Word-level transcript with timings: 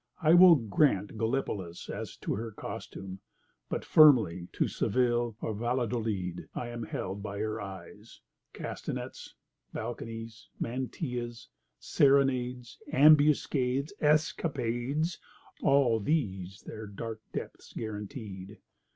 I 0.19 0.33
will 0.33 0.55
grant 0.55 1.15
Gallipolis 1.15 1.87
as 1.87 2.15
to 2.21 2.33
her 2.33 2.49
costume, 2.49 3.19
but 3.69 3.85
firmly 3.85 4.47
to 4.53 4.67
Seville 4.67 5.37
or 5.41 5.53
Valladolid 5.53 6.49
I 6.55 6.69
am 6.69 6.81
held 6.81 7.21
by 7.21 7.37
her 7.37 7.61
eyes; 7.61 8.19
castanets, 8.51 9.35
balconies, 9.73 10.49
mantillas, 10.59 11.49
serenades, 11.77 12.79
ambuscades, 12.91 13.93
escapades—all 14.01 15.99
these 15.99 16.63
their 16.65 16.87
dark 16.87 17.21
depths 17.31 17.71
guaranteed. 17.71 18.57